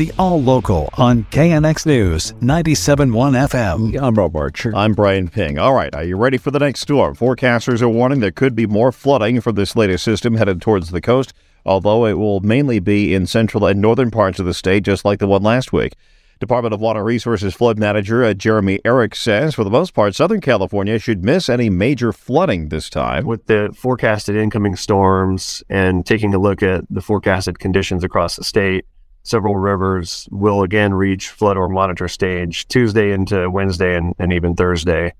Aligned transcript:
The 0.00 0.12
All 0.18 0.40
Local 0.40 0.88
on 0.94 1.24
KNX 1.24 1.84
News 1.84 2.32
97.1 2.40 3.10
FM. 3.50 4.02
I'm 4.02 4.14
Rob 4.14 4.34
Archer. 4.34 4.72
I'm 4.74 4.94
Brian 4.94 5.28
Ping. 5.28 5.58
All 5.58 5.74
right, 5.74 5.94
are 5.94 6.04
you 6.04 6.16
ready 6.16 6.38
for 6.38 6.50
the 6.50 6.58
next 6.58 6.80
storm? 6.80 7.14
Forecasters 7.14 7.82
are 7.82 7.88
warning 7.90 8.20
there 8.20 8.30
could 8.30 8.54
be 8.54 8.66
more 8.66 8.92
flooding 8.92 9.42
from 9.42 9.56
this 9.56 9.76
latest 9.76 10.02
system 10.02 10.36
headed 10.36 10.62
towards 10.62 10.88
the 10.88 11.02
coast, 11.02 11.34
although 11.66 12.06
it 12.06 12.14
will 12.14 12.40
mainly 12.40 12.78
be 12.78 13.12
in 13.12 13.26
central 13.26 13.66
and 13.66 13.82
northern 13.82 14.10
parts 14.10 14.40
of 14.40 14.46
the 14.46 14.54
state, 14.54 14.84
just 14.84 15.04
like 15.04 15.18
the 15.18 15.26
one 15.26 15.42
last 15.42 15.70
week. 15.70 15.92
Department 16.38 16.72
of 16.72 16.80
Water 16.80 17.04
Resources 17.04 17.52
flood 17.52 17.78
manager 17.78 18.24
uh, 18.24 18.32
Jeremy 18.32 18.78
Arrich 18.86 19.16
says, 19.16 19.54
for 19.54 19.64
the 19.64 19.70
most 19.70 19.92
part, 19.92 20.14
Southern 20.14 20.40
California 20.40 20.98
should 20.98 21.26
miss 21.26 21.50
any 21.50 21.68
major 21.68 22.10
flooding 22.10 22.70
this 22.70 22.88
time. 22.88 23.26
With 23.26 23.44
the 23.48 23.70
forecasted 23.76 24.34
incoming 24.34 24.76
storms 24.76 25.62
and 25.68 26.06
taking 26.06 26.32
a 26.32 26.38
look 26.38 26.62
at 26.62 26.86
the 26.88 27.02
forecasted 27.02 27.58
conditions 27.58 28.02
across 28.02 28.36
the 28.36 28.44
state, 28.44 28.86
several 29.22 29.56
rivers 29.56 30.28
will 30.30 30.62
again 30.62 30.94
reach 30.94 31.28
flood 31.28 31.56
or 31.56 31.68
monitor 31.68 32.08
stage 32.08 32.66
Tuesday 32.68 33.12
into 33.12 33.50
Wednesday 33.50 33.96
and, 33.96 34.14
and 34.18 34.32
even 34.32 34.54
Thursday. 34.54 35.12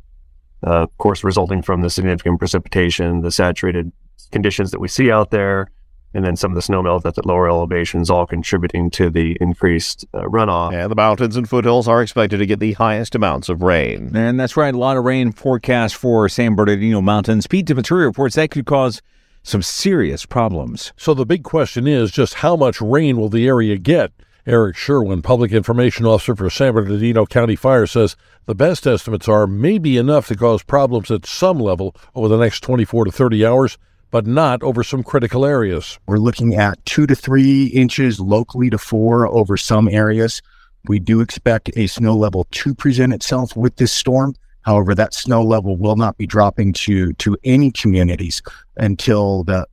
Uh, 0.67 0.83
of 0.83 0.99
course, 0.99 1.25
resulting 1.25 1.63
from 1.63 1.81
the 1.81 1.91
significant 1.91 2.39
precipitation, 2.39 3.23
the 3.23 3.31
saturated 3.31 3.93
conditions 4.31 4.71
that 4.71 4.81
we 4.81 4.89
see 4.89 5.11
out 5.11 5.31
there, 5.31 5.69
and 6.13 6.25
then 6.25 6.37
some 6.37 6.51
of 6.51 6.55
the 6.57 6.61
snowmelt 6.61 7.07
at 7.07 7.15
the 7.15 7.27
lower 7.27 7.49
elevations, 7.49 8.11
all 8.11 8.27
contributing 8.27 8.91
to 8.91 9.11
the 9.11 9.37
increased 9.41 10.05
uh, 10.13 10.23
runoff. 10.23 10.75
And 10.75 10.91
the 10.91 10.97
mountains 10.97 11.37
and 11.37 11.49
foothills 11.49 11.87
are 11.89 12.03
expected 12.03 12.39
to 12.39 12.47
get 12.47 12.59
the 12.59 12.73
highest 12.73 13.15
amounts 13.15 13.49
of 13.49 13.63
rain. 13.63 14.15
And 14.15 14.39
that's 14.39 14.57
right, 14.57 14.75
a 14.75 14.79
lot 14.79 14.97
of 14.97 15.05
rain 15.05 15.33
forecast 15.33 15.95
for 15.95 16.29
San 16.29 16.57
Bernardino 16.57 17.01
Mountains. 17.01 17.47
Pete 17.47 17.67
Demetriou 17.67 18.05
reports 18.05 18.35
that 18.35 18.51
could 18.51 18.67
cause 18.67 19.01
some 19.43 19.63
serious 19.63 20.27
problems. 20.27 20.93
So 20.97 21.15
the 21.15 21.27
big 21.27 21.43
question 21.45 21.87
is 21.87 22.11
just 22.11 22.35
how 22.35 22.57
much 22.57 22.81
rain 22.81 23.17
will 23.17 23.29
the 23.29 23.47
area 23.47 23.77
get? 23.79 24.13
Eric 24.47 24.77
Sherwin, 24.77 25.23
Public 25.23 25.53
Information 25.53 26.07
Officer 26.07 26.35
for 26.35 26.49
San 26.49 26.73
Bernardino 26.73 27.27
County 27.27 27.57
Fire, 27.57 27.87
says 27.87 28.17
the 28.47 28.55
best 28.55 28.87
estimates 28.87 29.29
are 29.29 29.47
maybe 29.47 29.97
enough 29.97 30.29
to 30.29 30.37
cause 30.37 30.63
problems 30.63 31.11
at 31.11 31.27
some 31.27 31.59
level 31.59 31.95
over 32.15 32.29
the 32.29 32.39
next 32.39 32.61
24 32.61 33.05
to 33.05 33.13
30 33.13 33.45
hours, 33.45 33.79
but 34.11 34.27
not 34.27 34.63
over 34.63 34.83
some 34.83 35.03
critical 35.03 35.45
areas. 35.45 35.99
We're 36.07 36.17
looking 36.17 36.55
at 36.55 36.85
two 36.87 37.07
to 37.07 37.15
three 37.15 37.67
inches 37.67 38.19
locally 38.19 38.71
to 38.71 38.79
four 38.79 39.27
over 39.29 39.57
some 39.57 39.89
areas. 39.89 40.41
We 40.87 40.99
do 40.99 41.21
expect 41.21 41.71
a 41.77 41.87
snow 41.87 42.17
level 42.17 42.47
to 42.51 42.75
present 42.75 43.13
itself 43.13 43.55
with 43.55 43.77
this 43.77 43.93
storm. 43.93 44.35
However, 44.63 44.95
that 44.95 45.15
snow 45.15 45.43
level 45.43 45.77
will 45.77 45.97
not 45.97 46.17
be 46.19 46.27
dropping 46.27 46.73
to 46.75 47.13
to 47.15 47.37
any 47.45 47.71
communities 47.71 48.43
until 48.77 49.45
the 49.45 49.67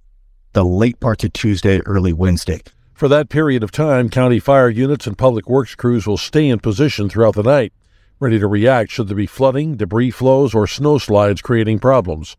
the 0.53 0.63
late 0.65 0.99
parts 0.99 1.23
of 1.23 1.33
Tuesday, 1.33 1.81
early 1.81 2.13
Wednesday. 2.13 2.61
For 2.93 3.07
that 3.09 3.29
period 3.29 3.61
of 3.61 3.71
time, 3.71 4.09
county 4.09 4.39
fire 4.39 4.69
units 4.69 5.05
and 5.05 5.17
public 5.17 5.47
works 5.47 5.75
crews 5.75 6.07
will 6.07 6.17
stay 6.17 6.49
in 6.49 6.59
position 6.59 7.09
throughout 7.09 7.35
the 7.35 7.43
night, 7.43 7.73
ready 8.19 8.39
to 8.39 8.47
react 8.47 8.89
should 8.89 9.07
there 9.07 9.15
be 9.15 9.27
flooding, 9.27 9.75
debris 9.75 10.09
flows, 10.09 10.55
or 10.55 10.65
snow 10.65 10.97
slides 10.97 11.41
creating 11.41 11.77
problems. 11.77 12.37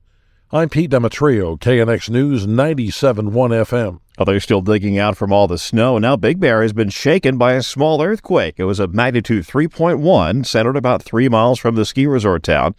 I'm 0.50 0.68
Pete 0.68 0.90
Demetriou, 0.90 1.58
KNX 1.60 2.10
News 2.10 2.46
97.1 2.46 3.30
FM. 3.30 4.00
They're 4.26 4.40
still 4.40 4.60
digging 4.60 4.98
out 4.98 5.16
from 5.16 5.32
all 5.32 5.46
the 5.46 5.58
snow. 5.58 5.98
Now, 5.98 6.16
Big 6.16 6.40
Bear 6.40 6.62
has 6.62 6.72
been 6.72 6.90
shaken 6.90 7.38
by 7.38 7.54
a 7.54 7.62
small 7.62 8.02
earthquake. 8.02 8.56
It 8.58 8.64
was 8.64 8.80
a 8.80 8.88
magnitude 8.88 9.46
3.1, 9.46 10.44
centered 10.44 10.76
about 10.76 11.02
three 11.02 11.28
miles 11.28 11.58
from 11.58 11.76
the 11.76 11.84
ski 11.84 12.06
resort 12.06 12.42
town. 12.42 12.74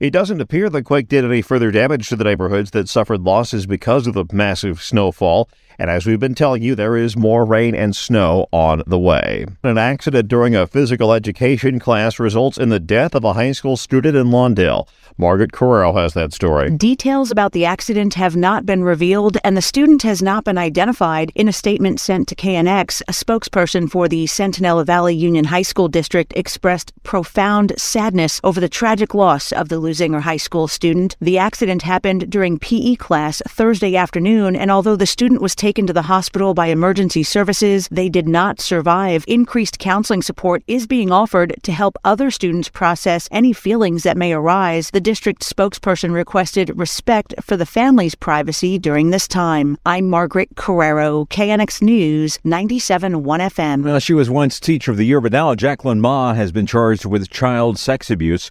It 0.00 0.10
doesn't 0.10 0.40
appear 0.40 0.68
the 0.68 0.82
quake 0.82 1.08
did 1.08 1.24
any 1.24 1.42
further 1.42 1.70
damage 1.70 2.08
to 2.08 2.16
the 2.16 2.24
neighborhoods 2.24 2.72
that 2.72 2.88
suffered 2.88 3.22
losses 3.22 3.66
because 3.66 4.06
of 4.06 4.14
the 4.14 4.26
massive 4.32 4.82
snowfall. 4.82 5.48
And 5.78 5.90
as 5.90 6.06
we've 6.06 6.20
been 6.20 6.34
telling 6.34 6.62
you, 6.62 6.74
there 6.74 6.96
is 6.96 7.16
more 7.16 7.44
rain 7.44 7.74
and 7.74 7.94
snow 7.94 8.46
on 8.52 8.82
the 8.86 8.98
way. 8.98 9.46
An 9.62 9.78
accident 9.78 10.28
during 10.28 10.54
a 10.54 10.66
physical 10.66 11.12
education 11.12 11.78
class 11.78 12.18
results 12.18 12.58
in 12.58 12.68
the 12.68 12.80
death 12.80 13.14
of 13.14 13.24
a 13.24 13.32
high 13.32 13.52
school 13.52 13.76
student 13.76 14.16
in 14.16 14.28
Lawndale. 14.28 14.86
Margaret 15.18 15.52
Carrero 15.52 15.94
has 15.94 16.14
that 16.14 16.32
story. 16.32 16.70
Details 16.70 17.30
about 17.30 17.52
the 17.52 17.64
accident 17.64 18.14
have 18.14 18.34
not 18.34 18.64
been 18.64 18.82
revealed, 18.82 19.36
and 19.44 19.56
the 19.56 19.62
student 19.62 20.02
has 20.02 20.22
not 20.22 20.44
been 20.44 20.58
identified. 20.58 21.30
In 21.34 21.48
a 21.48 21.52
statement 21.52 22.00
sent 22.00 22.28
to 22.28 22.34
KNX, 22.34 23.02
a 23.02 23.12
spokesperson 23.12 23.90
for 23.90 24.08
the 24.08 24.24
Centinela 24.24 24.86
Valley 24.86 25.14
Union 25.14 25.44
High 25.44 25.62
School 25.62 25.88
District 25.88 26.32
expressed 26.34 26.92
profound 27.02 27.72
sadness 27.76 28.40
over 28.42 28.60
the 28.60 28.68
tragic 28.68 29.14
loss 29.14 29.52
of 29.52 29.68
the 29.68 29.80
Leuzinger 29.80 30.22
High 30.22 30.38
School 30.38 30.66
student. 30.66 31.16
The 31.20 31.38
accident 31.38 31.82
happened 31.82 32.30
during 32.30 32.58
PE 32.58 32.96
class 32.96 33.42
Thursday 33.48 33.96
afternoon, 33.96 34.56
and 34.56 34.70
although 34.70 34.96
the 34.96 35.06
student 35.06 35.42
was 35.42 35.54
taken 35.62 35.86
to 35.86 35.92
the 35.92 36.02
hospital 36.02 36.54
by 36.54 36.66
emergency 36.66 37.22
services, 37.22 37.86
they 37.92 38.08
did 38.08 38.26
not 38.26 38.60
survive. 38.60 39.24
Increased 39.28 39.78
counseling 39.78 40.20
support 40.20 40.60
is 40.66 40.88
being 40.88 41.12
offered 41.12 41.54
to 41.62 41.70
help 41.70 41.96
other 42.02 42.32
students 42.32 42.68
process 42.68 43.28
any 43.30 43.52
feelings 43.52 44.02
that 44.02 44.16
may 44.16 44.32
arise. 44.32 44.90
The 44.90 45.00
district 45.00 45.42
spokesperson 45.42 46.12
requested 46.12 46.76
respect 46.76 47.32
for 47.40 47.56
the 47.56 47.64
family's 47.64 48.16
privacy 48.16 48.76
during 48.76 49.10
this 49.10 49.28
time. 49.28 49.78
I'm 49.86 50.10
Margaret 50.10 50.52
Carrero, 50.56 51.28
KNX 51.28 51.80
News, 51.80 52.38
97.1 52.38 53.22
FM. 53.22 53.84
Well, 53.84 54.00
she 54.00 54.14
was 54.14 54.28
once 54.28 54.58
Teacher 54.58 54.90
of 54.90 54.96
the 54.96 55.06
Year, 55.06 55.20
but 55.20 55.30
now 55.30 55.54
Jacqueline 55.54 56.00
Ma 56.00 56.34
has 56.34 56.50
been 56.50 56.66
charged 56.66 57.04
with 57.04 57.30
child 57.30 57.78
sex 57.78 58.10
abuse. 58.10 58.50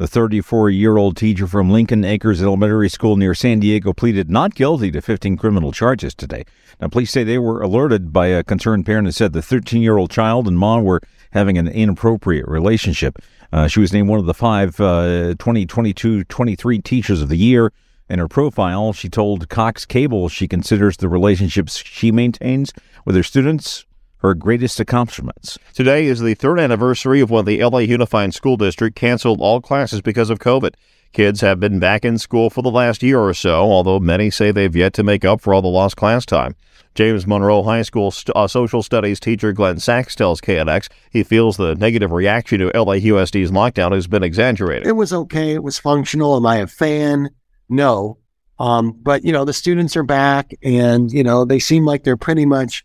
The 0.00 0.08
34 0.08 0.70
year 0.70 0.96
old 0.96 1.14
teacher 1.14 1.46
from 1.46 1.68
Lincoln 1.68 2.06
Acres 2.06 2.42
Elementary 2.42 2.88
School 2.88 3.16
near 3.16 3.34
San 3.34 3.60
Diego 3.60 3.92
pleaded 3.92 4.30
not 4.30 4.54
guilty 4.54 4.90
to 4.92 5.02
15 5.02 5.36
criminal 5.36 5.72
charges 5.72 6.14
today. 6.14 6.46
Now, 6.80 6.88
police 6.88 7.10
say 7.10 7.22
they 7.22 7.36
were 7.36 7.60
alerted 7.60 8.10
by 8.10 8.28
a 8.28 8.42
concerned 8.42 8.86
parent 8.86 9.06
who 9.06 9.12
said 9.12 9.34
the 9.34 9.42
13 9.42 9.82
year 9.82 9.98
old 9.98 10.10
child 10.10 10.48
and 10.48 10.58
mom 10.58 10.84
were 10.84 11.02
having 11.32 11.58
an 11.58 11.68
inappropriate 11.68 12.48
relationship. 12.48 13.18
Uh, 13.52 13.66
she 13.66 13.80
was 13.80 13.92
named 13.92 14.08
one 14.08 14.18
of 14.18 14.24
the 14.24 14.32
five 14.32 14.80
uh, 14.80 15.34
2022 15.38 16.24
23 16.24 16.78
Teachers 16.78 17.20
of 17.20 17.28
the 17.28 17.36
Year. 17.36 17.70
In 18.08 18.20
her 18.20 18.26
profile, 18.26 18.94
she 18.94 19.10
told 19.10 19.50
Cox 19.50 19.84
Cable 19.84 20.30
she 20.30 20.48
considers 20.48 20.96
the 20.96 21.10
relationships 21.10 21.76
she 21.76 22.10
maintains 22.10 22.72
with 23.04 23.16
her 23.16 23.22
students 23.22 23.84
her 24.20 24.34
greatest 24.34 24.80
accomplishments. 24.80 25.58
Today 25.74 26.06
is 26.06 26.20
the 26.20 26.34
third 26.34 26.60
anniversary 26.60 27.20
of 27.20 27.30
when 27.30 27.44
the 27.44 27.62
LA 27.62 27.80
Unified 27.80 28.34
School 28.34 28.56
District 28.56 28.94
canceled 28.94 29.40
all 29.40 29.60
classes 29.60 30.00
because 30.00 30.30
of 30.30 30.38
COVID. 30.38 30.74
Kids 31.12 31.40
have 31.40 31.58
been 31.58 31.78
back 31.80 32.04
in 32.04 32.18
school 32.18 32.50
for 32.50 32.62
the 32.62 32.70
last 32.70 33.02
year 33.02 33.18
or 33.18 33.34
so, 33.34 33.62
although 33.62 33.98
many 33.98 34.30
say 34.30 34.52
they've 34.52 34.76
yet 34.76 34.92
to 34.94 35.02
make 35.02 35.24
up 35.24 35.40
for 35.40 35.52
all 35.52 35.62
the 35.62 35.68
lost 35.68 35.96
class 35.96 36.24
time. 36.24 36.54
James 36.94 37.26
Monroe 37.26 37.62
High 37.62 37.82
School 37.82 38.10
st- 38.10 38.36
uh, 38.36 38.46
social 38.46 38.82
studies 38.82 39.18
teacher 39.20 39.52
Glenn 39.52 39.78
Sacks 39.78 40.14
tells 40.14 40.40
KNX 40.40 40.88
he 41.10 41.22
feels 41.22 41.56
the 41.56 41.74
negative 41.76 42.12
reaction 42.12 42.60
to 42.60 42.70
LAUSD's 42.70 43.50
lockdown 43.50 43.92
has 43.92 44.06
been 44.06 44.22
exaggerated. 44.22 44.86
It 44.86 44.92
was 44.92 45.12
okay. 45.12 45.52
It 45.52 45.62
was 45.62 45.78
functional. 45.78 46.36
Am 46.36 46.46
I 46.46 46.58
a 46.58 46.66
fan? 46.66 47.30
No. 47.68 48.18
Um, 48.58 48.92
but, 48.92 49.24
you 49.24 49.32
know, 49.32 49.44
the 49.44 49.52
students 49.52 49.96
are 49.96 50.02
back 50.02 50.52
and, 50.62 51.10
you 51.10 51.22
know, 51.22 51.44
they 51.44 51.58
seem 51.58 51.86
like 51.86 52.04
they're 52.04 52.16
pretty 52.16 52.44
much 52.44 52.84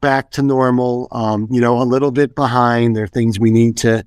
back 0.00 0.30
to 0.32 0.42
normal. 0.42 1.08
Um, 1.12 1.48
you 1.50 1.60
know, 1.60 1.80
a 1.80 1.84
little 1.84 2.10
bit 2.10 2.34
behind. 2.34 2.96
There 2.96 3.04
are 3.04 3.08
things 3.08 3.38
we 3.38 3.50
need 3.50 3.76
to, 3.78 4.04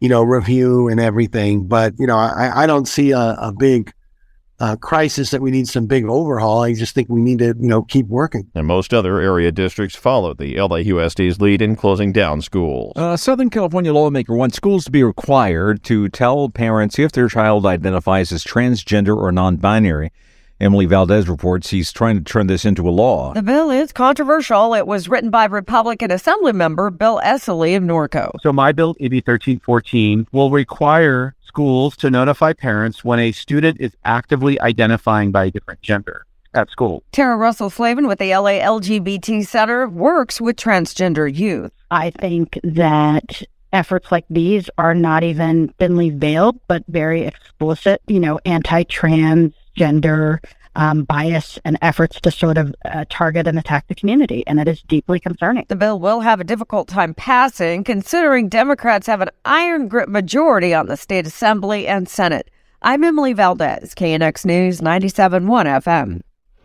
you 0.00 0.08
know, 0.08 0.22
review 0.22 0.88
and 0.88 1.00
everything. 1.00 1.66
But 1.66 1.94
you 1.98 2.06
know, 2.06 2.16
I, 2.16 2.64
I 2.64 2.66
don't 2.66 2.86
see 2.86 3.12
a, 3.12 3.36
a 3.38 3.52
big 3.56 3.92
uh, 4.60 4.76
crisis 4.76 5.30
that 5.30 5.40
we 5.40 5.50
need 5.50 5.68
some 5.68 5.86
big 5.86 6.04
overhaul. 6.04 6.62
I 6.62 6.74
just 6.74 6.94
think 6.94 7.08
we 7.08 7.20
need 7.20 7.38
to, 7.38 7.54
you 7.58 7.68
know, 7.68 7.82
keep 7.82 8.06
working. 8.06 8.50
And 8.54 8.66
most 8.66 8.92
other 8.92 9.20
area 9.20 9.52
districts 9.52 9.96
follow 9.96 10.34
the 10.34 10.56
LAUSD's 10.56 11.40
lead 11.40 11.62
in 11.62 11.76
closing 11.76 12.12
down 12.12 12.42
schools. 12.42 12.92
A 12.96 13.16
Southern 13.16 13.50
California 13.50 13.92
lawmaker 13.92 14.34
wants 14.34 14.56
schools 14.56 14.84
to 14.86 14.90
be 14.90 15.02
required 15.02 15.82
to 15.84 16.08
tell 16.08 16.48
parents 16.48 16.98
if 16.98 17.12
their 17.12 17.28
child 17.28 17.66
identifies 17.66 18.32
as 18.32 18.44
transgender 18.44 19.16
or 19.16 19.30
non-binary. 19.30 20.10
Emily 20.60 20.86
Valdez 20.86 21.28
reports 21.28 21.70
he's 21.70 21.92
trying 21.92 22.16
to 22.16 22.24
turn 22.24 22.48
this 22.48 22.64
into 22.64 22.88
a 22.88 22.90
law. 22.90 23.32
The 23.32 23.42
bill 23.42 23.70
is 23.70 23.92
controversial. 23.92 24.74
It 24.74 24.88
was 24.88 25.08
written 25.08 25.30
by 25.30 25.44
Republican 25.44 26.10
Assembly 26.10 26.52
member 26.52 26.90
Bill 26.90 27.20
Essayli 27.24 27.76
of 27.76 27.84
Norco. 27.84 28.32
So 28.42 28.52
my 28.52 28.72
bill, 28.72 28.96
AB 28.98 29.18
1314, 29.18 30.26
will 30.32 30.50
require 30.50 31.36
schools 31.42 31.96
to 31.98 32.10
notify 32.10 32.54
parents 32.54 33.04
when 33.04 33.20
a 33.20 33.30
student 33.30 33.80
is 33.80 33.92
actively 34.04 34.60
identifying 34.60 35.30
by 35.30 35.44
a 35.44 35.50
different 35.52 35.80
gender. 35.80 36.24
at 36.54 36.70
school. 36.70 37.04
Terra 37.12 37.36
Russell 37.36 37.70
Slavin 37.70 38.08
with 38.08 38.18
the 38.18 38.34
LA 38.34 38.58
LGBT 38.58 39.46
Center 39.46 39.86
works 39.86 40.40
with 40.40 40.56
transgender 40.56 41.32
youth. 41.32 41.70
I 41.90 42.10
think 42.10 42.58
that 42.64 43.42
efforts 43.72 44.10
like 44.10 44.24
these 44.30 44.70
are 44.78 44.94
not 44.94 45.22
even 45.22 45.68
thinly 45.78 46.10
veiled, 46.10 46.58
but 46.66 46.82
very 46.88 47.22
explicit, 47.22 48.00
you 48.06 48.18
know, 48.18 48.40
anti 48.44 48.82
transgender 49.78 50.38
um, 50.76 51.04
bias 51.04 51.58
and 51.64 51.78
efforts 51.82 52.20
to 52.20 52.30
sort 52.30 52.58
of 52.58 52.74
uh, 52.84 53.04
target 53.10 53.46
and 53.46 53.58
attack 53.58 53.88
the 53.88 53.94
community. 53.94 54.44
And 54.46 54.60
it 54.60 54.68
is 54.68 54.82
deeply 54.82 55.18
concerning. 55.18 55.66
The 55.68 55.76
bill 55.76 55.98
will 55.98 56.20
have 56.20 56.40
a 56.40 56.44
difficult 56.44 56.88
time 56.88 57.14
passing, 57.14 57.84
considering 57.84 58.48
Democrats 58.48 59.06
have 59.06 59.20
an 59.20 59.30
iron 59.44 59.88
grip 59.88 60.08
majority 60.08 60.72
on 60.74 60.86
the 60.86 60.96
state 60.96 61.26
assembly 61.26 61.86
and 61.86 62.08
Senate. 62.08 62.50
I'm 62.82 63.02
Emily 63.02 63.32
Valdez, 63.32 63.94
KNX 63.94 64.44
News 64.44 64.80
97.1 64.80 65.42
FM. 65.82 66.20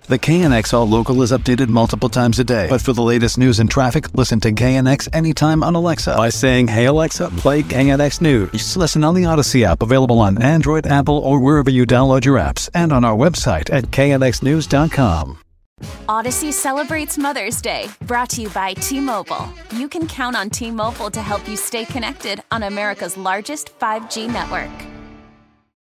The 0.07 0.19
KNX 0.19 0.73
All 0.73 0.85
Local 0.85 1.21
is 1.21 1.31
updated 1.31 1.69
multiple 1.69 2.09
times 2.09 2.37
a 2.37 2.43
day. 2.43 2.67
But 2.69 2.81
for 2.81 2.91
the 2.91 3.01
latest 3.01 3.37
news 3.37 3.61
and 3.61 3.71
traffic, 3.71 4.13
listen 4.13 4.41
to 4.41 4.51
KNX 4.51 5.07
anytime 5.13 5.63
on 5.63 5.75
Alexa 5.75 6.15
by 6.17 6.27
saying, 6.27 6.67
Hey 6.67 6.85
Alexa, 6.85 7.29
play 7.37 7.63
KNX 7.63 8.19
News. 8.19 8.75
Listen 8.75 9.05
on 9.05 9.15
the 9.15 9.23
Audacy 9.23 9.63
app, 9.63 9.81
available 9.81 10.19
on 10.19 10.41
Android, 10.41 10.87
Apple, 10.87 11.19
or 11.19 11.39
wherever 11.39 11.69
you 11.69 11.85
download 11.85 12.25
your 12.25 12.37
apps, 12.37 12.69
and 12.73 12.91
on 12.91 13.05
our 13.05 13.15
website 13.15 13.71
at 13.71 13.85
knxnews.com. 13.85 15.39
Audacy 16.09 16.51
celebrates 16.51 17.17
Mother's 17.17 17.61
Day, 17.61 17.87
brought 18.01 18.29
to 18.31 18.41
you 18.41 18.49
by 18.49 18.73
T 18.73 18.99
Mobile. 18.99 19.47
You 19.73 19.87
can 19.87 20.05
count 20.07 20.35
on 20.35 20.49
T 20.49 20.69
Mobile 20.69 21.11
to 21.11 21.21
help 21.21 21.47
you 21.47 21.55
stay 21.55 21.85
connected 21.85 22.43
on 22.51 22.63
America's 22.63 23.15
largest 23.15 23.77
5G 23.79 24.27
network. 24.27 24.92